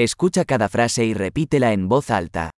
[0.00, 2.52] Escucha cada frase y repítela en voz alta.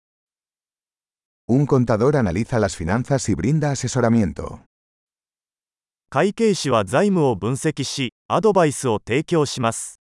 [1.47, 4.65] Un contador analiza las finanzas y brinda asesoramiento.
[6.09, 10.01] 会計士は財務を分析し、アドバイスを提供します。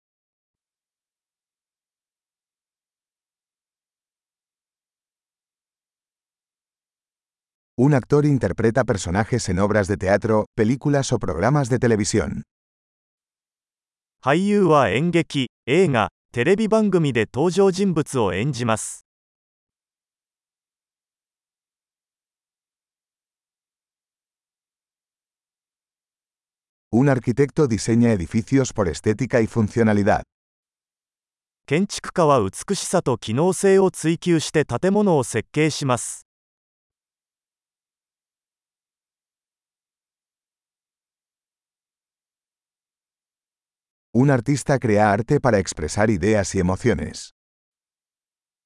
[7.77, 12.45] Un actor interpreta personajes en obras de teatro, películas o programas de televisión.
[14.23, 16.09] 俳優は演劇、映画、
[16.39, 19.05] テレビ番組で登場人物を演じます。
[26.93, 30.23] Un arquitecto diseña edificios por estética y funcionalidad.
[31.67, 36.28] 建築家は美しさと機能性を追求して建物を設計します。
[44.21, 47.31] Un artista crea arte para expresar ideas y emociones.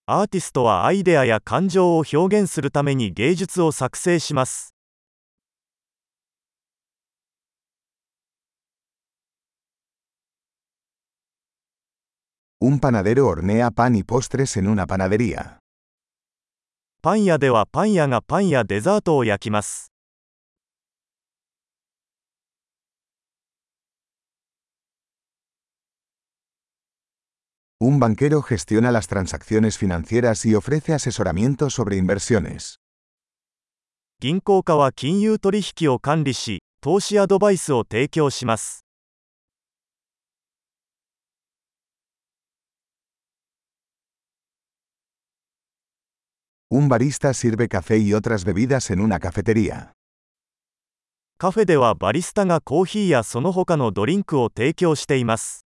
[0.07, 4.75] アーティストはアイデアや感情を表現するために芸術を作成します。
[12.63, 15.59] Un panadero hornea pan y postres en una panadería.
[17.03, 19.92] パン屋ではパン屋がパンやデザートを焼きます。
[27.82, 32.80] Un banquero gestiona las transacciones financieras y ofrece asesoramiento sobre inversiones.
[34.20, 38.84] 銀行家は金融取引を管理し、投資アドバイスを提供します。
[46.72, 49.92] Un barista sirve café y otras bebidas en una cafetería.
[51.38, 55.68] カフェではバリスタがコーヒーやその他のドリンクを提供しています。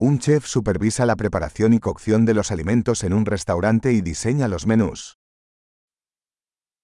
[0.00, 4.46] Un chef supervisa la preparación y cocción de los alimentos en un restaurante y diseña
[4.46, 5.16] los menús.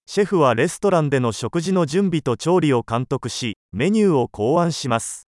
[0.05, 5.29] シェフはレストランでの食事の準備と調理を監督し、メニューを考案します。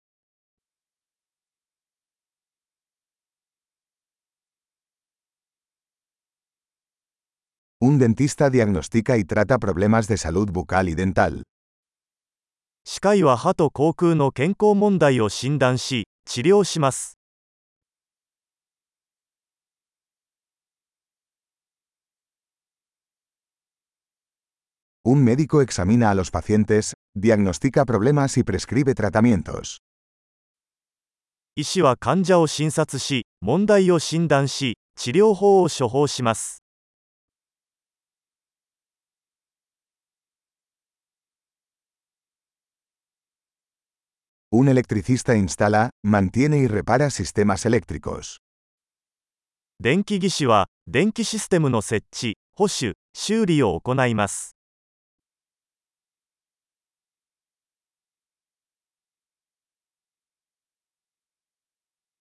[7.81, 11.43] Un dentista diagnostica y trata problemas de salud bucal y dental.
[12.85, 17.14] 歯科医は歯と口腔の健康問題を診断し、治療します。
[25.05, 29.81] Un médico examina a los pacientes, diagnostica problemas y prescribe tratamientos.
[31.57, 36.63] 医師は患者を診察し、問題を診断し、治療法を処方します。
[44.53, 48.39] Un electricista instala, mantiene y repara sistemas eléctricos.
[49.81, 54.54] 電気技師は、電気システムの設置、保守、修理を行います。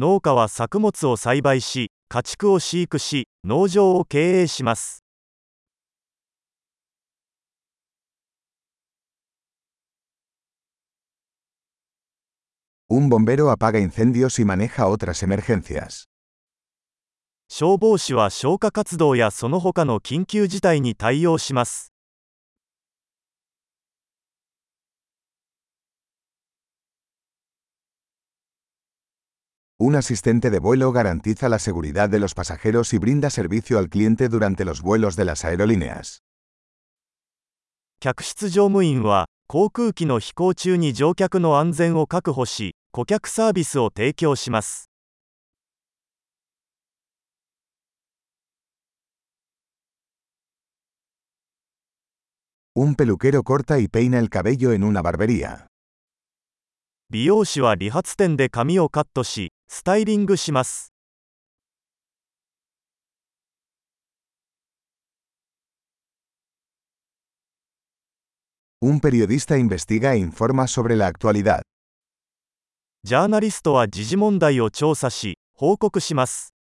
[0.00, 5.02] 農家は作物を栽培し、家畜を飼育し、農場を経営します。
[17.48, 21.92] 消防士は消火活動やその他の緊急事態に対応します。
[29.79, 34.65] Un asistente de vuelo garantiza la seguridad de los pasajeros y brinda servicio al cliente durante
[34.65, 36.21] los vuelos de las aerolíneas.
[37.99, 44.89] 客室乗務員は、航空機の飛行中に乗客の安全を確保し、顧客サービスを提供します。
[52.75, 55.67] Un peluquero corta y peina el cabello en una barbería.
[57.09, 60.93] 美容師は理髪店で髪をカットし、 スタイリングします。
[68.81, 71.61] Un periodista investiga e informa sobre la actualidad.
[73.03, 76.53] ジャーナリストは時事問題を調査し、報告します。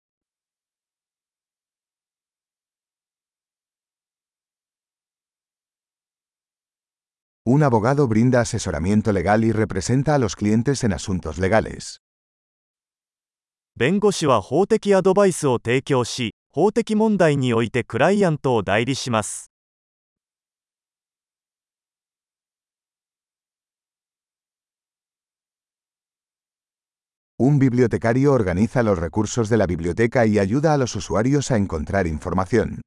[7.43, 12.01] Un abogado brinda asesoramiento legal y representa a los clientes en asuntos legales.
[13.78, 19.50] 弁護士は法的アドバイスを提供し、法的問題においてクライアントを代理します。
[27.38, 32.80] Un bibliotecario organiza los recursos de la biblioteca y ayuda a los usuarios a encontrar información.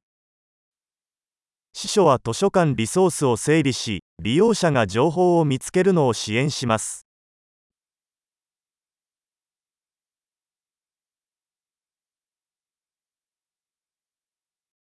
[1.72, 7.06] 司書は図書館リソースを整理し、利用者が情報を見つけるのを支援します。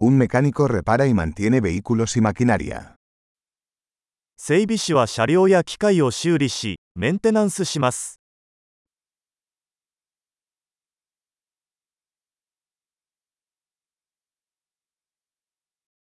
[0.01, 2.97] Un mecánico repara y mantiene vehículos y maquinaria.
[4.37, 8.19] 整備士は車両や機械を修理し、メンテナンスします。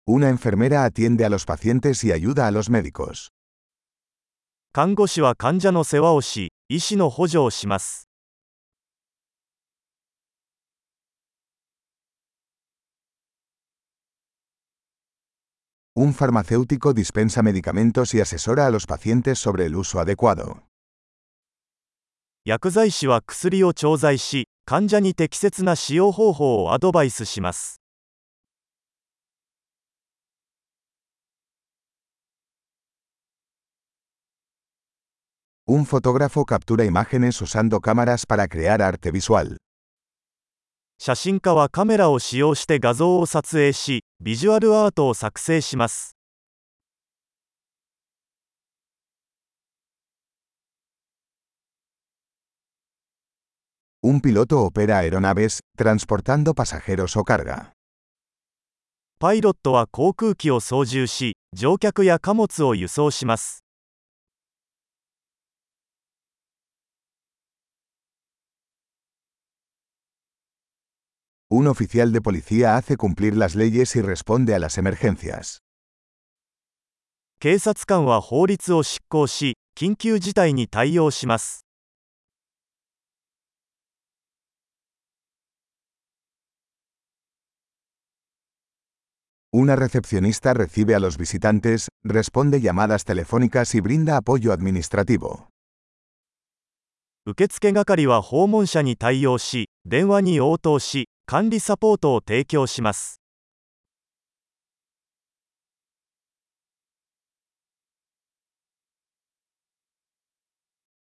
[0.06, 3.28] Una enfermera atiende a los pacientes y ayuda a los médicos.
[4.72, 8.08] 看護師は患者の世話をし、医師の補助をします。
[15.96, 20.62] Un farmacéutico dispensa medicamentos y asesora a los pacientes sobre el uso adecuado.
[22.44, 27.80] 薬剤師は薬を調剤し、患者に適切な使用方法をアドバイスします。
[35.66, 39.56] Un fotógrafo captura imágenes usando cámaras para crear arte visual.
[40.97, 46.15] 写真家はカメラを使用して画像を撮影し、ビジュアルアートを作成します。
[54.01, 57.71] Un piloto opera aeronaves, transportando pasajeros o carga.
[59.17, 63.64] パイロットは航空機を操縦し、乗客や貨物を輸送します。
[71.54, 75.60] Un oficial de policía hace cumplir las leyes y responde a las emergencias.
[77.40, 81.64] 警察官は法律を執行し、緊急事態に対応します。
[89.52, 95.48] Una recepcionista recibe a los visitantes, responde llamadas telefónicas y brinda apoyo administrativo.
[97.26, 103.19] 受付係は訪問者に対応し、電話に応答し、 管理サポートを提供します。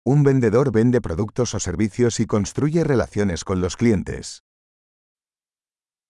[0.05, 4.43] Un vendedor vende productos o servicios y construye relaciones con los clientes.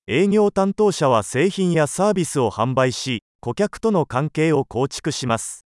[0.08, 5.63] 営業担当者は製品やサービスを販売し、顧客との関係を構築します。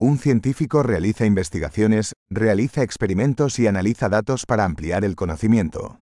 [0.00, 5.98] Un científico realiza investigaciones, realiza experimentos y analiza datos para ampliar el conocimiento.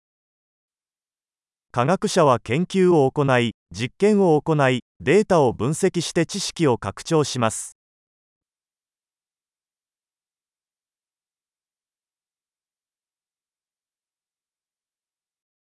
[1.73, 7.78] 科学者は研究を行い、実験を行い、データを分析して知識を拡張します。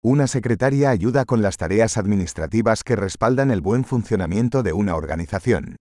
[0.02, 5.76] Una secretaria ayuda con las tareas administrativas que respaldan el buen funcionamiento de una organización.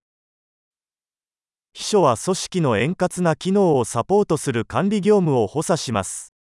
[1.73, 6.33] 秘書は組織の円滑な機能をサポートする管理業務を補佐します。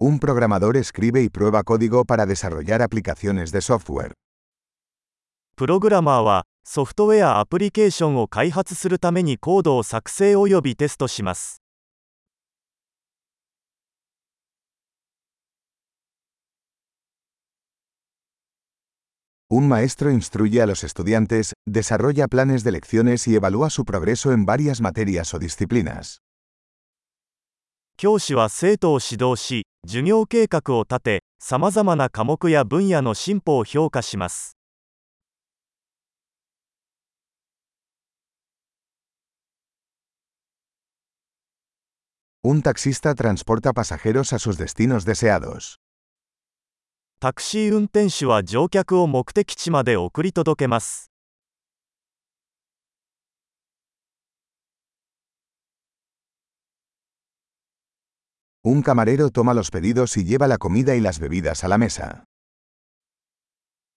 [0.00, 4.12] Un programador escribe y prueba código para desarrollar aplicaciones de software.
[5.56, 11.60] プログラマーはソフトウェアアプリケーションを開発するためにコードを作成およびテストします。
[19.49, 24.81] Un maestro instruye a los estudiantes, desarrolla planes de lecciones y evalúa su progreso en varias
[24.81, 26.19] materias o disciplinas.
[27.97, 34.57] 教師は生徒を指導し、授業計画を立て、さまざまな科目や分野の進歩を評価します。
[42.43, 45.77] Un taxista transporta pasajeros a sus destinos deseados.
[47.22, 51.10] タクシー運転手は乗客を目的地まで送り届けます。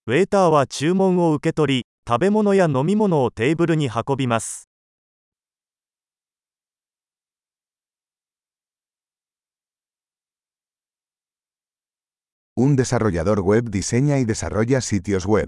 [0.06, 4.73] ウェーターは注文を受け取り、食べ物や飲み物をテーブルに運びます。
[12.55, 15.47] Un desarrollador web diseña y desarrolla sitios web.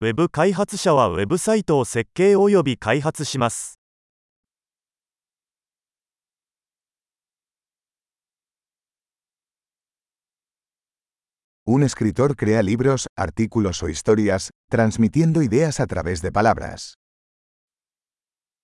[0.00, 3.78] ウェブ開発者はウェブサイトを設計および開発します。
[11.66, 16.94] Un escritor crea libros, artículos o historias, transmitiendo ideas a través de palabras.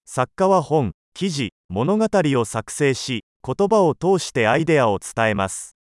[0.06, 5.76] 作家は本、記事、物語を作成し、言葉を通してアイデアを伝えます。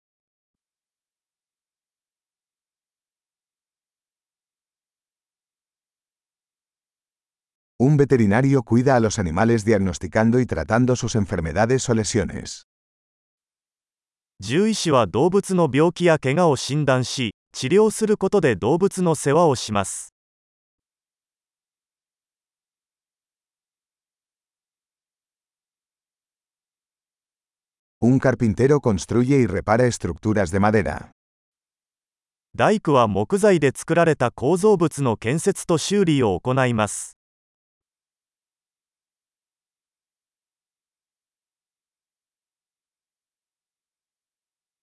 [7.81, 12.69] Un veterinario cuida a los animales diagnosticando y tratando sus enfermedades o lesiones.
[14.41, 20.15] 獣医師は動物の病気や怪我を診断し、治療することで動物の世話をします。
[28.01, 31.11] Un carpintero construye y repara estructuras de madera.
[32.55, 37.14] 大工は木材で作られた構造物の建設と修理を行います。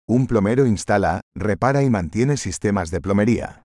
[0.07, 3.63] Un plomero instala, repara y mantiene sistemas de plomería.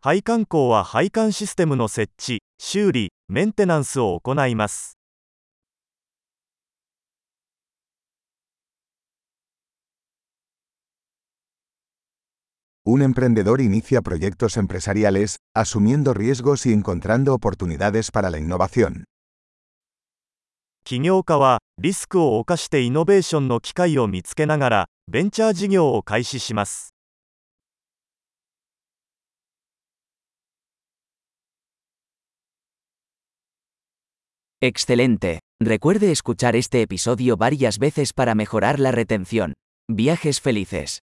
[0.00, 4.96] 配管工は配管システムの設置、修理、メンテナンスを行います。
[12.84, 19.06] Un emprendedor inicia proyectos empresariales, asumiendo riesgos y encontrando oportunidades para la innovación.
[20.83, 26.93] 起業家はリスクを冒してイノベーションの機会を見つけながらベンチャー事業を開始します。
[34.63, 35.39] Excelente.
[35.59, 39.53] Recuerde escuchar este episodio varias veces para mejorar la retención.
[39.89, 41.01] Viajes felices.